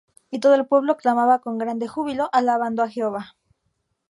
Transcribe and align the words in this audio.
Y 0.31 0.39
todo 0.39 0.55
el 0.55 0.65
pueblo 0.65 0.93
aclamaba 0.93 1.41
con 1.41 1.59
grande 1.61 1.87
júbilo, 1.93 2.27
alabando 2.39 2.79
á 2.81 2.87
Jehová. 2.93 3.23